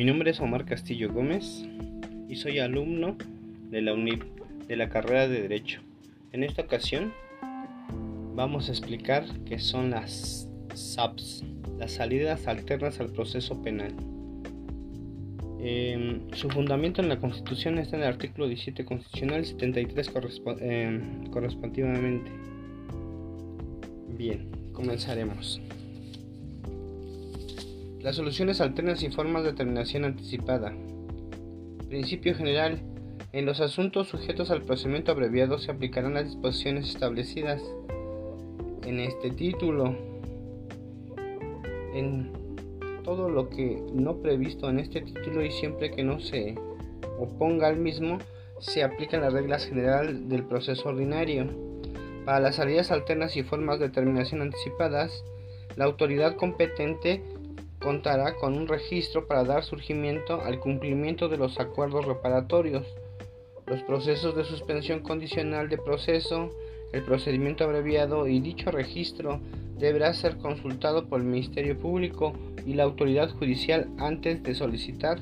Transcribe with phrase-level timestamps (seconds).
[0.00, 1.62] Mi nombre es Omar Castillo Gómez
[2.26, 3.18] y soy alumno
[3.68, 4.22] de la UNIP
[4.66, 5.82] de la carrera de Derecho.
[6.32, 7.12] En esta ocasión
[8.34, 11.44] vamos a explicar qué son las SAPs,
[11.78, 13.92] las salidas alternas al proceso penal.
[15.60, 20.12] Em, su fundamento en la Constitución está en el artículo 17 constitucional y 73
[20.60, 22.30] em, correspectivamente.
[24.16, 25.60] Bien, comenzaremos.
[28.02, 30.72] Las soluciones alternas y formas de terminación anticipada.
[31.88, 32.80] Principio general.
[33.32, 37.62] En los asuntos sujetos al procedimiento abreviado se aplicarán las disposiciones establecidas
[38.86, 39.94] en este título.
[41.92, 42.32] En
[43.04, 46.54] todo lo que no previsto en este título y siempre que no se
[47.18, 48.16] oponga al mismo,
[48.60, 51.48] se aplican las reglas generales del proceso ordinario.
[52.24, 55.22] Para las salidas alternas y formas de terminación anticipadas,
[55.76, 57.22] la autoridad competente
[57.80, 62.86] contará con un registro para dar surgimiento al cumplimiento de los acuerdos reparatorios,
[63.66, 66.50] los procesos de suspensión condicional de proceso,
[66.92, 69.40] el procedimiento abreviado y dicho registro
[69.78, 72.34] deberá ser consultado por el Ministerio Público
[72.66, 75.20] y la autoridad judicial antes de solicitar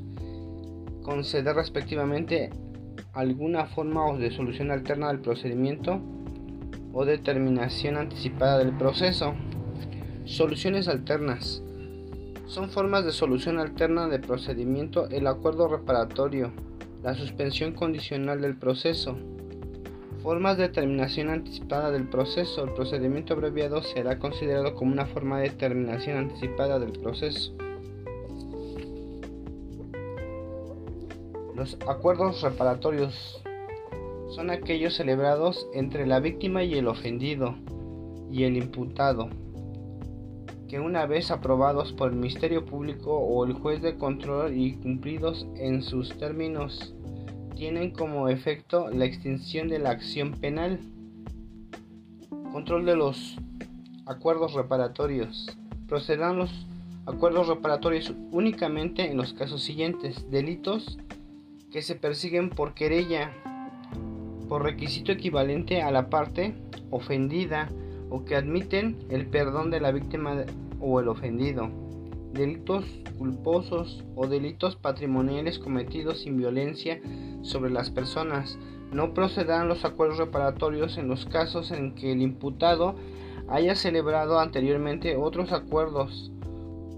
[1.03, 2.51] conceder respectivamente
[3.13, 6.01] alguna forma de solución alterna del procedimiento
[6.93, 9.35] o determinación anticipada del proceso.
[10.25, 11.63] Soluciones alternas
[12.49, 16.51] son formas de solución alterna de procedimiento el acuerdo reparatorio,
[17.03, 19.17] la suspensión condicional del proceso.
[20.23, 22.65] Formas de terminación anticipada del proceso.
[22.65, 27.53] El procedimiento abreviado será considerado como una forma de terminación anticipada del proceso.
[31.55, 33.43] Los acuerdos reparatorios
[34.31, 37.57] son aquellos celebrados entre la víctima y el ofendido
[38.31, 39.29] y el imputado
[40.69, 45.47] que una vez aprobados por el Ministerio Público o el juez de control y cumplidos
[45.57, 46.95] en sus términos,
[47.57, 50.79] tienen como efecto la extinción de la acción penal.
[52.53, 53.37] Control de los
[54.07, 55.57] acuerdos reparatorios.
[55.89, 56.67] Procederán los
[57.07, 60.31] acuerdos reparatorios únicamente en los casos siguientes.
[60.31, 60.99] Delitos
[61.73, 63.33] que se persiguen por querella,
[64.49, 66.55] por requisito equivalente a la parte
[66.91, 67.69] ofendida,
[68.11, 70.45] o que admiten el perdón de la víctima
[70.81, 71.71] o el ofendido,
[72.33, 72.85] delitos
[73.19, 77.01] culposos o delitos patrimoniales cometidos sin violencia
[77.43, 78.59] sobre las personas.
[78.93, 82.95] No procederán los acuerdos reparatorios en los casos en que el imputado
[83.49, 86.31] haya celebrado anteriormente otros acuerdos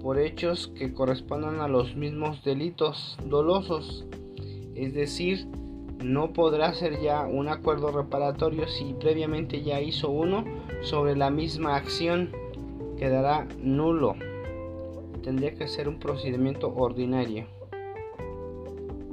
[0.03, 4.07] por hechos que correspondan a los mismos delitos dolosos,
[4.75, 5.47] es decir,
[6.03, 10.45] no podrá ser ya un acuerdo reparatorio si previamente ya hizo uno
[10.83, 12.33] sobre la misma acción.
[12.99, 14.15] Quedará nulo.
[15.23, 17.47] Tendría que ser un procedimiento ordinario.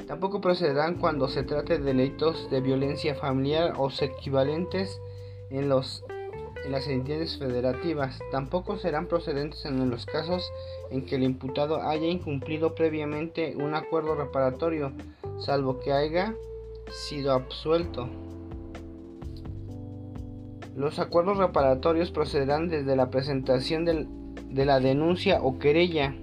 [0.08, 5.02] Tampoco procederán cuando se trate de delitos de violencia familiar o equivalentes
[5.50, 6.06] en, los,
[6.64, 8.18] en las entidades federativas.
[8.32, 10.50] Tampoco serán procedentes en los casos
[10.92, 14.94] en que el imputado haya incumplido previamente un acuerdo reparatorio,
[15.40, 16.34] salvo que haya
[16.90, 18.08] sido absuelto.
[20.78, 26.14] Los acuerdos reparatorios procederán desde la presentación de la denuncia o querella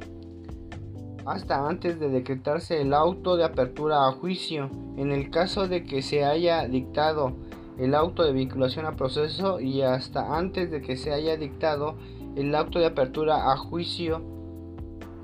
[1.26, 6.03] hasta antes de decretarse el auto de apertura a juicio, en el caso de que
[6.03, 7.32] se haya dictado
[7.78, 11.97] el auto de vinculación a proceso y hasta antes de que se haya dictado
[12.36, 14.22] el auto de apertura a juicio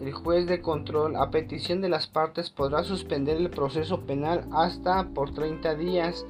[0.01, 5.11] el juez de control, a petición de las partes, podrá suspender el proceso penal hasta
[5.11, 6.27] por 30 días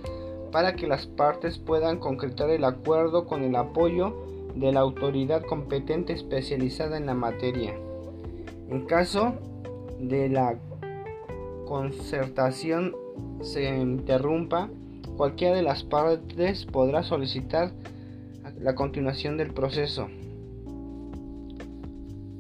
[0.51, 4.15] para que las partes puedan concretar el acuerdo con el apoyo
[4.55, 7.75] de la autoridad competente especializada en la materia.
[8.69, 9.35] En caso
[9.99, 10.59] de la
[11.67, 12.95] concertación
[13.43, 14.69] se interrumpa,
[15.17, 17.73] cualquiera de las partes podrá solicitar
[18.59, 20.09] la continuación del proceso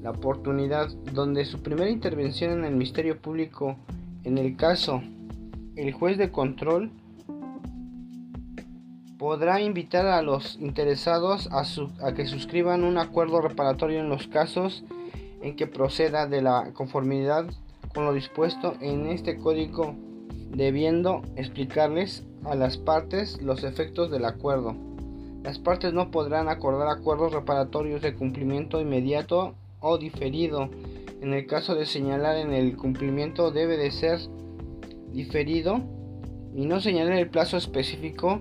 [0.02, 3.76] la oportunidad donde su primera intervención en el Ministerio Público
[4.24, 5.02] en el caso
[5.76, 6.90] el juez de control
[9.20, 14.82] podrá invitar a los interesados a, que suscriban un acuerdo reparatorio en los casos
[15.42, 17.44] en que proceda de la conformidad
[17.94, 19.94] con lo dispuesto en este código,
[20.48, 24.74] debiendo explicarles a las partes los efectos del acuerdo.
[25.42, 30.70] Las partes no podrán acordar acuerdos reparatorios de cumplimiento inmediato o diferido.
[31.20, 34.18] En el caso de señalar en el cumplimiento debe de ser
[35.12, 35.82] diferido
[36.54, 38.40] y no señalar el plazo específico,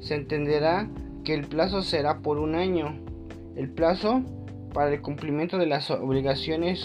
[0.00, 0.88] se entenderá
[1.24, 2.98] que el plazo será por un año.
[3.56, 4.22] El plazo
[4.72, 6.80] para el cumplimiento de las obligaciones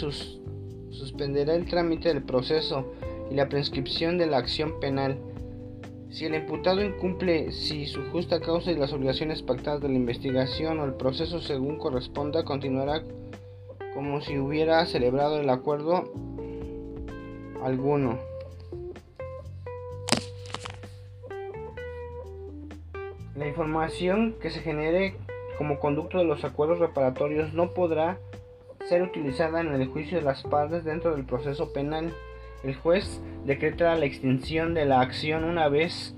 [0.89, 2.93] suspenderá el trámite del proceso
[3.29, 5.17] y la prescripción de la acción penal.
[6.09, 10.79] Si el imputado incumple si su justa causa y las obligaciones pactadas de la investigación
[10.79, 13.03] o el proceso según corresponda, continuará
[13.93, 16.11] como si hubiera celebrado el acuerdo
[17.63, 18.32] alguno.
[23.35, 25.15] La información que se genere
[25.57, 28.17] como conducto de los acuerdos reparatorios no podrá
[28.87, 32.13] ser utilizada en el juicio de las partes dentro del proceso penal.
[32.63, 36.15] El juez decreta la extinción de la acción una vez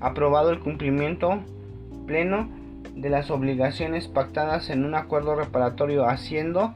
[0.00, 1.40] aprobado el cumplimiento
[2.06, 2.50] pleno
[2.94, 6.74] de las obligaciones pactadas en un acuerdo reparatorio, haciendo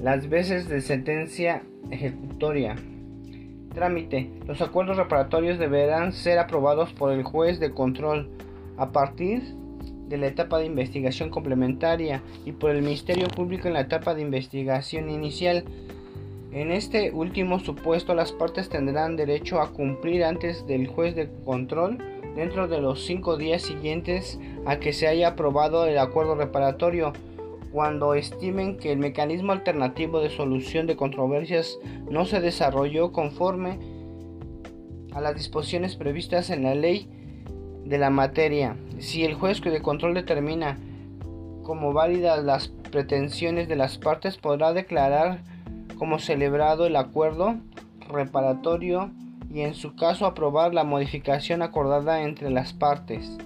[0.00, 2.76] las veces de sentencia ejecutoria.
[3.74, 4.30] Trámite.
[4.46, 8.28] Los acuerdos reparatorios deberán ser aprobados por el juez de control
[8.76, 9.42] a partir
[10.08, 14.22] de la etapa de investigación complementaria y por el Ministerio Público en la etapa de
[14.22, 15.64] investigación inicial.
[16.52, 21.98] En este último supuesto, las partes tendrán derecho a cumplir antes del juez de control
[22.36, 27.12] dentro de los cinco días siguientes a que se haya aprobado el acuerdo reparatorio
[27.72, 31.78] cuando estimen que el mecanismo alternativo de solución de controversias
[32.10, 33.78] no se desarrolló conforme
[35.12, 37.08] a las disposiciones previstas en la ley
[37.92, 38.74] de la materia.
[39.00, 40.78] Si el juez de control determina
[41.62, 45.42] como válidas las pretensiones de las partes, podrá declarar
[45.98, 47.56] como celebrado el acuerdo
[48.08, 49.10] reparatorio
[49.52, 53.36] y en su caso aprobar la modificación acordada entre las partes.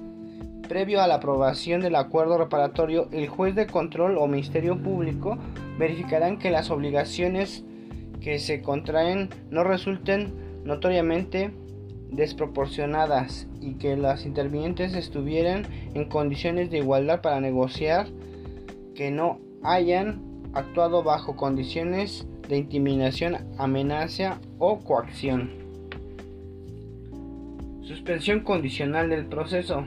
[0.68, 5.38] Previo a la aprobación del acuerdo reparatorio, el juez de control o Ministerio Público
[5.76, 7.64] verificarán que las obligaciones
[8.20, 11.50] que se contraen no resulten notoriamente
[12.10, 18.08] desproporcionadas y que las intervinientes estuvieran en condiciones de igualdad para negociar,
[18.94, 20.22] que no hayan
[20.54, 25.50] actuado bajo condiciones de intimidación, amenaza o coacción.
[27.82, 29.84] Suspensión condicional del proceso.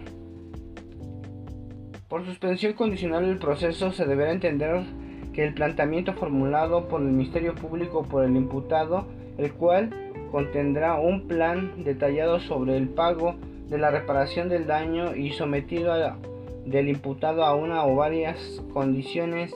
[2.07, 4.83] Por suspensión condicional del proceso se deberá entender
[5.33, 9.06] que el planteamiento formulado por el Ministerio Público por el imputado,
[9.38, 13.35] el cual contendrá un plan detallado sobre el pago
[13.69, 15.93] de la reparación del daño y sometido
[16.65, 19.53] del imputado a una o varias condiciones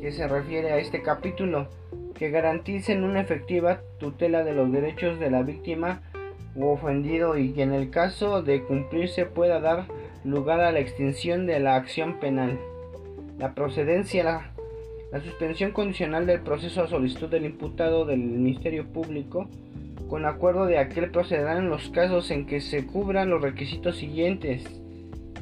[0.00, 1.68] que se refiere a este capítulo
[2.14, 6.02] que garanticen una efectiva tutela de los derechos de la víctima
[6.56, 9.86] u ofendido y que en el caso de cumplirse pueda dar
[10.24, 12.58] lugar a la extinción de la acción penal.
[13.38, 14.50] La procedencia, la,
[15.12, 19.48] la suspensión condicional del proceso a solicitud del imputado del Ministerio Público
[20.08, 24.64] con acuerdo de aquel procederán los casos en que se cubran los requisitos siguientes.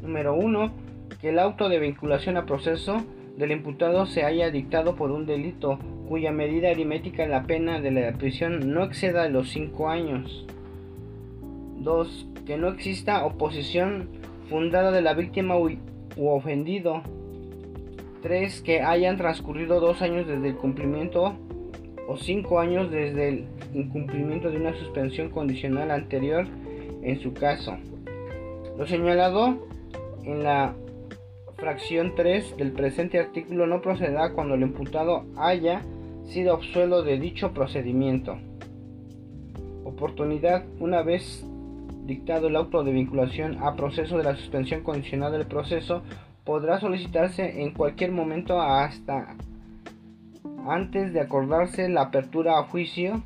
[0.03, 0.73] Número 1.
[1.21, 3.05] Que el auto de vinculación a proceso
[3.37, 5.79] del imputado se haya dictado por un delito
[6.09, 10.47] cuya medida aritmética en la pena de la prisión no exceda los 5 años.
[11.79, 12.29] 2.
[12.45, 14.09] Que no exista oposición
[14.51, 15.79] fundada de la víctima u,
[16.17, 17.03] ofendido.
[18.23, 18.63] 3.
[18.63, 21.37] Que hayan transcurrido dos años desde el cumplimiento
[22.09, 26.47] o 5 años desde el incumplimiento de una suspensión condicional anterior
[27.03, 27.77] en su caso.
[28.77, 29.67] Lo señalado
[30.25, 30.75] en la
[31.57, 35.83] fracción 3 del presente artículo no procederá cuando el imputado haya
[36.25, 38.37] sido absuelto de dicho procedimiento.
[39.85, 41.47] Oportunidad una vez
[42.05, 46.03] dictado el auto de vinculación a proceso de la suspensión condicional del proceso
[46.45, 49.37] podrá solicitarse en cualquier momento hasta
[50.69, 53.23] antes de acordarse la apertura a juicio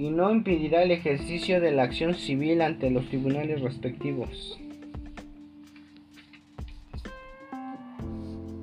[0.00, 4.58] y no impedirá el ejercicio de la acción civil ante los tribunales respectivos.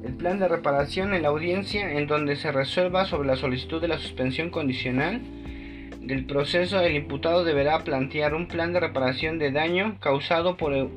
[0.03, 3.87] El plan de reparación en la audiencia en donde se resuelva sobre la solicitud de
[3.87, 5.21] la suspensión condicional
[6.01, 10.89] del proceso, el imputado deberá plantear un plan de reparación de daño causado por el,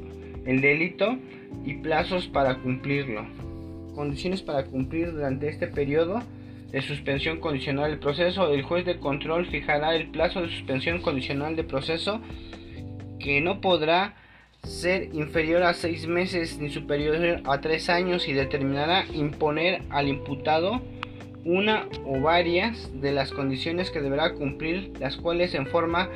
[0.47, 1.19] el delito
[1.67, 3.27] y plazos para cumplirlo.
[3.95, 6.23] Condiciones para cumplir durante este periodo
[6.71, 11.57] de suspensión condicional del proceso, el juez de control fijará el plazo de suspensión condicional
[11.57, 12.21] de proceso
[13.19, 14.15] que no podrá
[14.63, 20.81] ser inferior a seis meses ni superior a tres años y determinará imponer al imputado
[21.45, 26.11] una o varias de las condiciones que deberá cumplir, las cuales en forma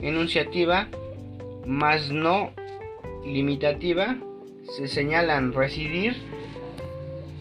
[0.00, 0.88] enunciativa,
[1.66, 2.50] más no
[3.24, 4.16] limitativa,
[4.76, 5.52] se señalan.
[5.52, 6.16] Residir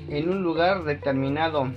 [0.09, 1.71] en un lugar determinado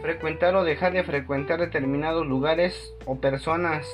[0.00, 3.86] frecuentar o dejar de frecuentar determinados lugares o personas,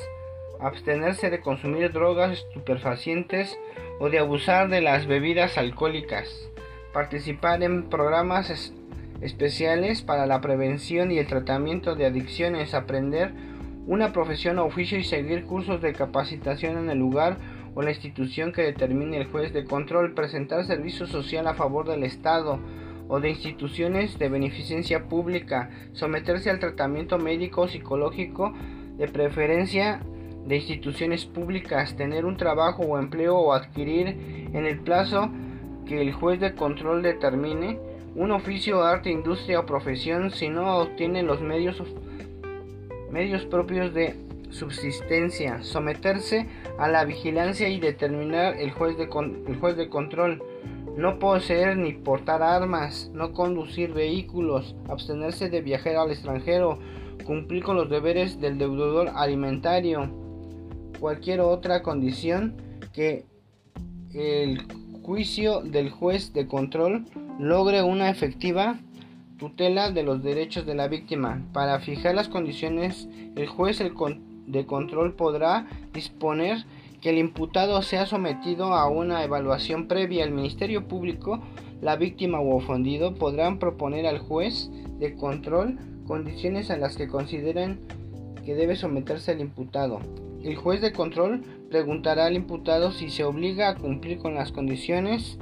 [0.60, 3.58] abstenerse de consumir drogas estupefacientes
[4.00, 6.48] o de abusar de las bebidas alcohólicas,
[6.92, 8.72] participar en programas
[9.20, 13.32] especiales para la prevención y el tratamiento de adicciones, aprender
[13.86, 17.36] una profesión o oficio y seguir cursos de capacitación en el lugar
[17.74, 22.04] o la institución que determine el juez de control, presentar servicio social a favor del
[22.04, 22.60] Estado
[23.12, 28.54] o de instituciones de beneficencia pública, someterse al tratamiento médico o psicológico
[28.96, 30.00] de preferencia
[30.46, 35.30] de instituciones públicas, tener un trabajo o empleo o adquirir en el plazo
[35.84, 37.78] que el juez de control determine
[38.14, 41.82] un oficio, arte, industria o profesión si no obtiene los medios,
[43.10, 44.16] medios propios de
[44.48, 46.46] subsistencia, someterse
[46.78, 50.42] a la vigilancia y determinar el juez de, el juez de control,
[50.96, 56.78] no poseer ni portar armas, no conducir vehículos, abstenerse de viajar al extranjero,
[57.24, 60.10] cumplir con los deberes del deudor alimentario,
[61.00, 62.56] cualquier otra condición
[62.92, 63.24] que
[64.12, 64.62] el
[65.02, 67.06] juicio del juez de control
[67.38, 68.78] logre una efectiva
[69.38, 71.42] tutela de los derechos de la víctima.
[71.52, 76.64] Para fijar las condiciones, el juez de control podrá disponer
[77.02, 80.24] que el imputado sea sometido a una evaluación previa.
[80.24, 81.40] El Ministerio Público,
[81.82, 87.80] la víctima u ofendido podrán proponer al juez de control condiciones a las que consideren
[88.46, 89.98] que debe someterse el imputado.
[90.44, 95.38] El juez de control preguntará al imputado si se obliga a cumplir con las condiciones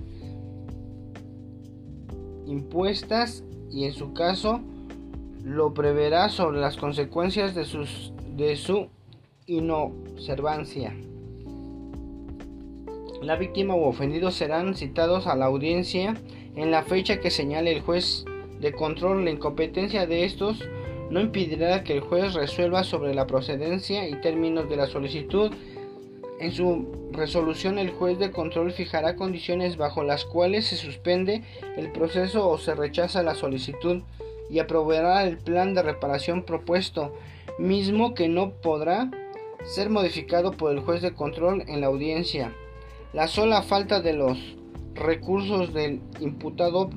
[2.46, 4.60] impuestas y en su caso
[5.44, 7.66] lo preverá sobre las consecuencias de,
[8.36, 8.88] de su
[9.46, 10.94] inobservancia.
[13.22, 16.14] La víctima u ofendido serán citados a la audiencia
[16.56, 18.24] en la fecha que señale el juez
[18.60, 19.26] de control.
[19.26, 20.66] La incompetencia de estos
[21.10, 25.52] no impedirá que el juez resuelva sobre la procedencia y términos de la solicitud.
[26.40, 31.42] En su resolución el juez de control fijará condiciones bajo las cuales se suspende
[31.76, 34.00] el proceso o se rechaza la solicitud
[34.48, 37.14] y aprobará el plan de reparación propuesto,
[37.58, 39.10] mismo que no podrá
[39.64, 42.54] ser modificado por el juez de control en la audiencia.
[43.12, 44.56] La sola falta de los
[44.94, 46.90] recursos del imputado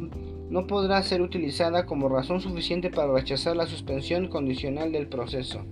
[0.52, 5.66] no podrá ser utilizada como razón suficiente para rechazar la suspensión condicional del proceso.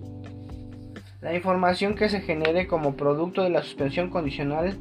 [1.22, 4.76] La información que se genere como producto de la suspensión condicional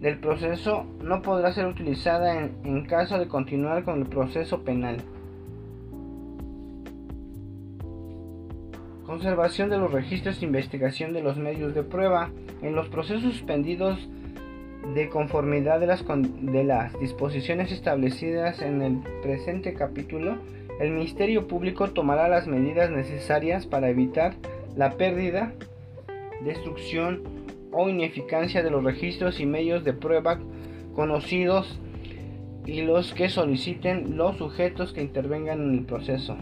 [0.00, 4.96] del proceso no podrá ser utilizada en, caso de continuar con el proceso penal.
[9.06, 12.30] Conservación de los registros e investigación de los medios de prueba.
[12.60, 14.08] En los procesos suspendidos
[14.94, 16.04] de conformidad de las,
[16.42, 20.38] las disposiciones establecidas en el presente capítulo,
[20.80, 24.34] el Ministerio Público tomará las medidas necesarias para evitar
[24.76, 25.54] la pérdida,
[26.44, 27.22] destrucción
[27.72, 30.38] o ineficacia de los registros y medios de prueba
[30.94, 31.80] conocidos
[32.66, 36.36] y los que soliciten los sujetos que intervengan en el proceso.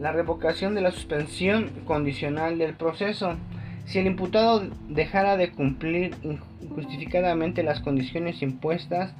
[0.00, 3.34] La revocación de la suspensión condicional del proceso.
[3.84, 9.14] Si el imputado dejara de cumplir injustificadamente las condiciones impuestas,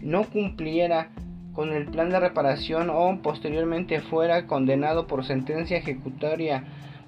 [0.00, 1.10] no cumpliera
[1.52, 6.64] con el plan de reparación o posteriormente fuera condenado por sentencia ejecutoria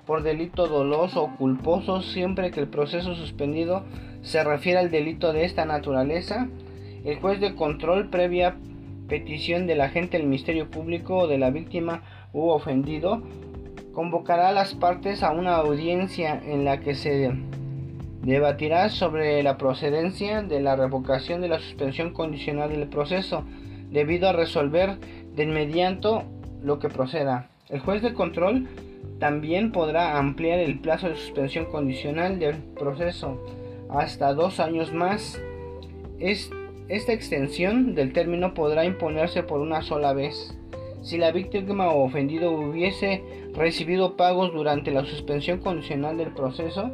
[0.06, 3.84] por delito doloso o culposo siempre que el proceso suspendido
[4.22, 6.48] se refiera al delito de esta naturaleza,
[7.04, 8.56] el juez de control previa
[9.08, 12.02] petición del agente del Ministerio Público o de la víctima
[12.32, 13.22] u ofendido
[14.00, 17.34] convocará a las partes a una audiencia en la que se
[18.22, 23.44] debatirá sobre la procedencia de la revocación de la suspensión condicional del proceso,
[23.90, 24.98] debido a resolver
[25.36, 26.22] de inmediato
[26.62, 27.50] lo que proceda.
[27.68, 28.68] El juez de control
[29.18, 33.38] también podrá ampliar el plazo de suspensión condicional del proceso
[33.90, 35.38] hasta dos años más.
[36.18, 40.56] esta extensión del término podrá imponerse por una sola vez.
[41.02, 43.22] Si la víctima o ofendido hubiese
[43.54, 46.90] recibido pagos durante la suspensión condicional del proceso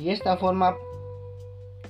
[0.00, 0.76] y esta forma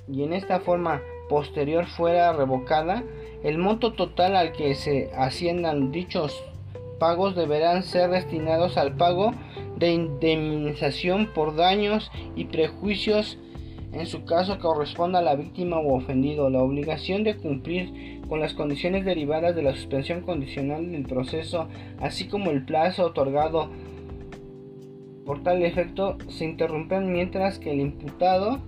[0.07, 3.03] y en esta forma posterior fuera revocada,
[3.43, 6.43] el monto total al que se asciendan dichos
[6.99, 9.31] pagos deberán ser destinados al pago
[9.77, 13.37] de indemnización por daños y prejuicios
[13.95, 16.49] en su caso corresponda a la víctima o ofendido.
[16.49, 21.67] La obligación de cumplir con las condiciones derivadas de la suspensión condicional del proceso,
[21.99, 23.69] así como el plazo otorgado
[25.25, 28.59] por tal efecto, se interrumpen mientras que el imputado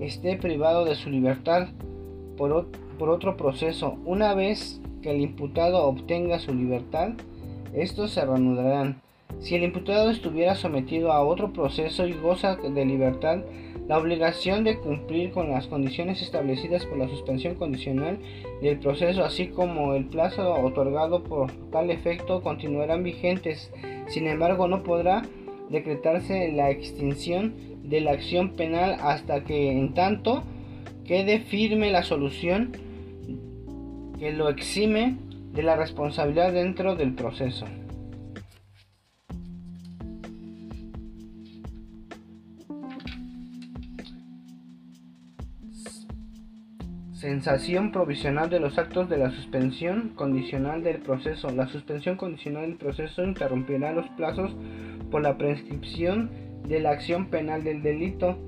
[0.00, 1.68] esté privado de su libertad
[2.36, 2.52] por,
[2.98, 3.98] otro proceso.
[4.04, 7.10] Una vez que el imputado obtenga su libertad,
[7.74, 9.02] estos se reanudarán.
[9.38, 13.44] Si el imputado estuviera sometido a otro proceso y goza de libertad,
[13.86, 18.18] la obligación de cumplir con las condiciones establecidas por la suspensión condicional
[18.60, 23.70] del proceso, así como el plazo otorgado por tal efecto, continuarán vigentes.
[24.08, 25.22] Sin embargo, no podrá
[25.68, 27.54] decretarse la extinción
[27.84, 30.42] de la acción penal hasta que, en tanto,
[31.04, 32.72] quede firme la solución
[34.18, 35.16] que lo exime
[35.52, 37.66] de la responsabilidad dentro del proceso.
[47.26, 51.50] Sensación provisional de los actos de la suspensión condicional del proceso.
[51.50, 54.54] La suspensión condicional del proceso interrumpirá los plazos
[55.10, 56.30] por la prescripción
[56.68, 58.38] de la acción penal del delito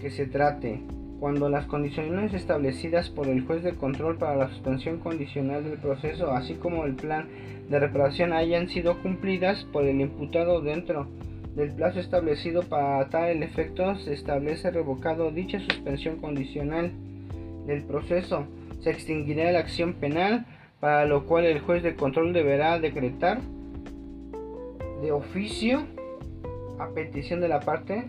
[0.00, 0.80] que se trate.
[1.20, 6.30] Cuando las condiciones establecidas por el juez de control para la suspensión condicional del proceso,
[6.30, 7.28] así como el plan
[7.68, 11.08] de reparación, hayan sido cumplidas por el imputado dentro
[11.54, 16.92] del plazo establecido para tal efecto, se establece revocado dicha suspensión condicional
[17.66, 18.46] del proceso.
[18.80, 20.46] Se extinguirá la acción penal,
[20.80, 23.40] para lo cual el juez de control deberá decretar
[25.02, 25.84] de oficio
[26.78, 28.04] a petición de la parte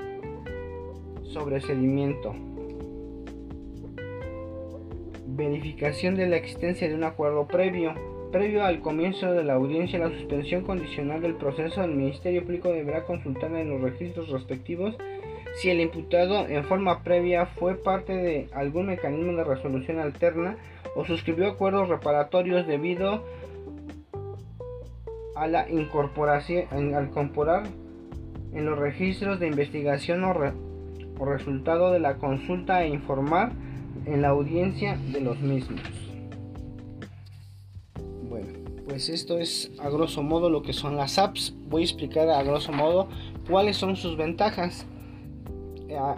[1.24, 2.36] sobreseimiento.
[5.26, 7.94] Verificación de la existencia de un acuerdo previo.
[8.32, 13.06] Previo al comienzo de la audiencia, la suspensión condicional del proceso, el Ministerio Público deberá
[13.06, 14.98] consultar en los registros respectivos
[15.58, 20.56] si el imputado en forma previa fue parte de algún mecanismo de resolución alterna
[20.96, 23.24] o suscribió acuerdos reparatorios debido
[25.36, 27.64] a la incorporación al incorporar
[28.54, 30.36] en los registros de investigación o,
[31.20, 33.52] o resultado de la consulta e informar
[34.06, 35.82] en la audiencia de los mismos.
[38.30, 38.48] Bueno,
[38.88, 41.56] pues esto es a grosso modo lo que son las apps.
[41.68, 43.10] Voy a explicar a grosso modo
[43.50, 44.86] cuáles son sus ventajas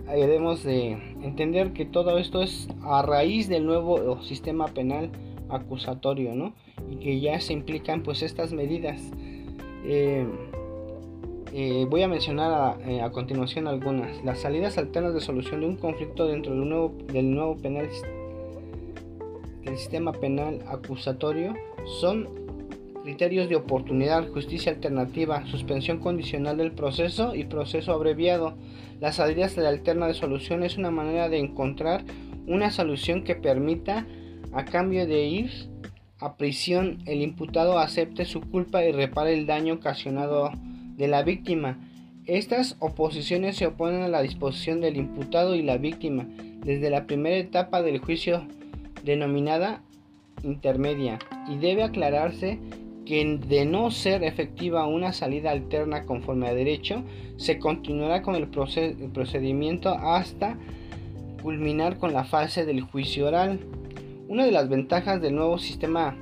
[0.08, 5.12] debemos de entender que todo esto es a raíz del nuevo sistema penal
[5.50, 6.54] acusatorio, ¿no?
[6.90, 9.02] Y que ya se implican pues estas medidas.
[9.86, 10.26] Eh,
[11.54, 14.24] eh, voy a mencionar eh, a, continuación algunas.
[14.24, 17.90] Las salidas alternas de solución de un conflicto dentro del nuevo, del nuevo penal
[19.64, 21.54] del sistema penal acusatorio
[22.00, 22.30] son
[23.10, 28.54] criterios de oportunidad, justicia alternativa, suspensión condicional del proceso y proceso abreviado.
[29.00, 32.04] Las salidas de la alterna de solución es una manera de encontrar
[32.46, 34.06] una solución que permita,
[34.54, 35.50] a cambio de ir
[36.20, 40.52] a prisión, el imputado acepte su culpa y repare el daño ocasionado
[40.96, 41.80] de la víctima.
[42.28, 46.28] Estas oposiciones se oponen a la disposición del imputado y la víctima
[46.64, 48.46] desde la primera etapa del juicio
[49.04, 49.82] denominada
[50.44, 51.18] intermedia
[51.50, 52.60] y debe aclararse
[53.10, 57.02] que de no ser efectiva una salida alterna conforme a derecho,
[57.38, 60.60] se continuará con el, procedimiento hasta
[61.42, 63.62] culminar con la fase del juicio oral.
[64.28, 66.16] Una de las ventajas del nuevo sistema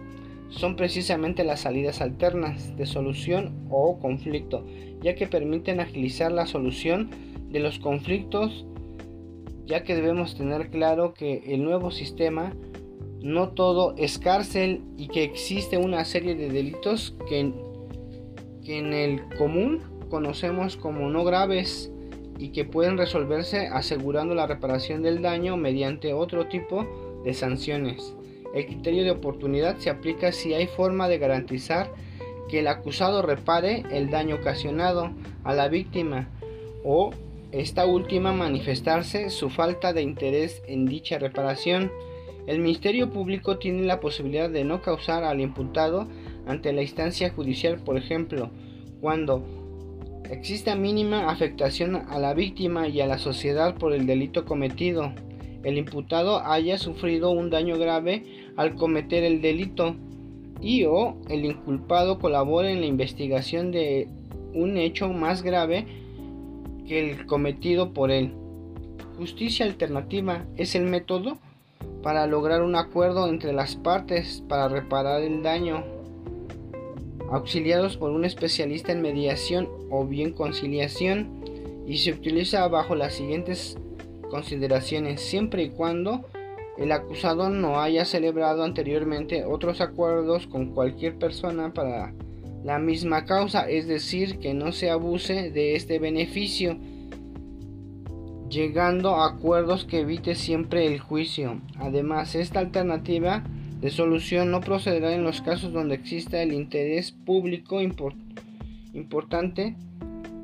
[0.47, 4.65] son precisamente las salidas alternas de solución o conflicto,
[5.02, 7.10] ya que permiten agilizar la solución
[7.50, 8.65] de los conflictos,
[9.65, 12.54] ya que debemos tener claro que el nuevo sistema
[13.21, 19.82] no todo es cárcel y que existe una serie de delitos que, en el común
[20.10, 21.91] conocemos como no graves
[22.38, 26.86] y que pueden resolverse asegurando la reparación del daño mediante otro tipo
[27.23, 28.13] de sanciones.
[28.53, 31.91] El criterio de oportunidad se aplica si hay forma de garantizar
[32.47, 35.12] que el acusado repare el daño ocasionado
[35.43, 36.30] a la víctima
[36.84, 37.12] o
[37.51, 41.91] esta última manifestarse su falta de interés en dicha reparación.
[42.48, 46.08] El Ministerio Público tiene la posibilidad de no causar al imputado
[46.48, 48.50] ante la instancia judicial, por ejemplo,
[49.02, 49.44] cuando
[50.32, 55.12] exista mínima afectación a la víctima y a la sociedad por el delito cometido,
[55.64, 58.24] el imputado haya sufrido un daño grave
[58.56, 59.98] al cometer el delito
[60.62, 64.08] y o el inculpado colabore en la investigación de
[64.54, 65.86] un hecho más grave
[66.88, 68.32] que el cometido por él.
[69.18, 71.40] Justicia alternativa es el método
[72.08, 75.84] para lograr un acuerdo entre las partes para reparar el daño,
[77.30, 81.43] auxiliados por un especialista en mediación o bien conciliación,
[81.86, 83.78] y se utiliza bajo las siguientes
[84.32, 86.24] consideraciones, siempre y cuando
[86.78, 92.13] el acusado no haya celebrado anteriormente otros acuerdos con cualquier persona para
[92.63, 96.78] la misma causa, es decir, que no se abuse de este beneficio
[98.58, 101.62] llegando a acuerdos que evite siempre el juicio.
[101.78, 103.43] Además, esta alternativa
[103.80, 107.80] de solución no procederá en los casos donde exista el interés público
[108.93, 109.76] importante,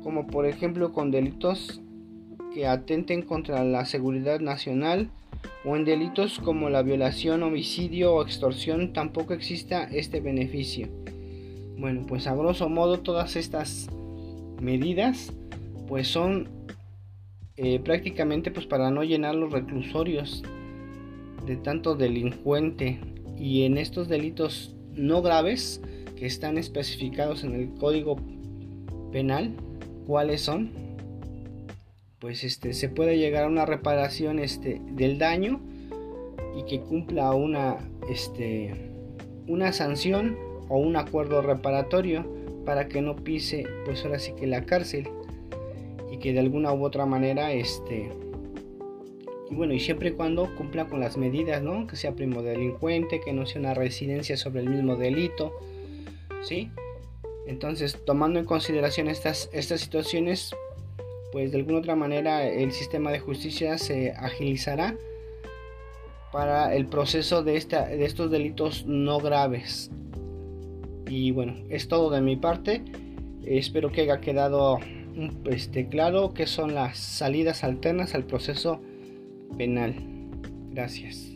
[0.04, 1.80] como por ejemplo con delitos
[2.54, 5.10] que atenten contra la seguridad nacional
[5.64, 10.86] o en delitos como la violación, homicidio o extorsión tampoco exista este beneficio.
[11.76, 13.88] Bueno, pues a grosso modo todas estas
[14.60, 15.32] medidas
[15.88, 16.63] pues son
[17.56, 20.42] eh, prácticamente pues para no llenar los reclusorios
[21.46, 22.98] de tanto delincuente.
[23.38, 25.80] Y en estos delitos no graves
[26.16, 28.16] que están especificados en el código
[29.12, 29.54] penal
[30.06, 30.70] cuáles son
[32.18, 35.60] pues este se puede llegar a una reparación este del daño
[36.56, 37.76] y que cumpla una
[38.08, 38.72] este
[39.46, 40.36] una sanción
[40.68, 42.26] o un acuerdo reparatorio
[42.64, 45.08] para que no pise pues ahora sí que la cárcel
[46.24, 48.10] que de alguna u otra manera este
[49.50, 53.20] y bueno y siempre y cuando cumpla con las medidas no que sea primo delincuente
[53.20, 55.52] que no sea una residencia sobre el mismo delito
[56.40, 56.70] sí
[57.46, 60.56] entonces tomando en consideración estas estas situaciones
[61.30, 64.96] pues de alguna otra manera el sistema de justicia se agilizará
[66.32, 69.88] para el proceso de, esta, de estos delitos no graves.
[71.06, 72.82] Y bueno, es todo de mi parte.
[73.44, 74.80] Espero que haya quedado
[75.46, 78.80] este, claro qué son las salidas alternas al proceso
[79.56, 79.94] penal.
[80.70, 81.33] Gracias.